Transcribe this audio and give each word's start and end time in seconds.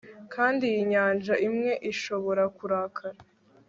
kandi 0.33 0.61
iyi 0.71 0.81
nyanja 0.91 1.33
imwe, 1.47 1.71
irashobora 1.89 2.43
kurakara 2.57 3.19